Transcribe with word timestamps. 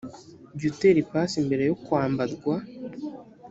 jya 0.57 0.67
utera 0.71 0.97
ipasi 1.03 1.37
mbere 1.47 1.63
yo 1.69 1.75
kwambarwa 1.83 2.55